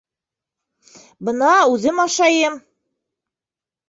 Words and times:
Бына 1.27 1.51
үҙем 1.73 2.01
ашайым! 2.05 2.57